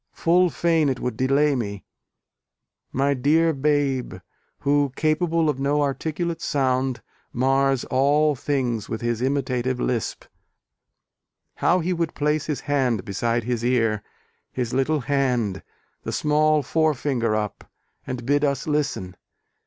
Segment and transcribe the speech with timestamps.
[0.13, 1.83] Full fain it would delay me!
[2.91, 4.15] My dear babe,
[4.61, 10.25] Who, capable of no articulate sound, Mars all things with his imitative lisp,
[11.57, 14.01] How he would place his hand beside his ear,
[14.51, 15.61] His little hand,
[16.01, 17.63] the small forefinger up,
[18.07, 19.15] And bid us listen!